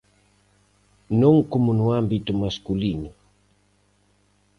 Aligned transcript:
Non 1.21 1.35
como 1.51 1.71
no 1.79 1.87
ámbito 2.01 2.31
masculino. 2.43 3.09